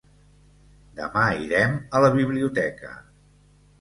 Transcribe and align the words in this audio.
Demà 1.01 1.25
irem 1.43 1.77
a 1.99 2.01
la 2.07 2.11
biblioteca. 2.19 2.95